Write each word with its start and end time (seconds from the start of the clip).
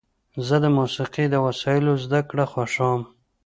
زه 0.47 0.55
د 0.63 0.65
موسیقۍ 0.77 1.25
د 1.29 1.35
وسایلو 1.45 1.93
زدهکړه 2.05 2.45
خوښوم. 2.51 3.01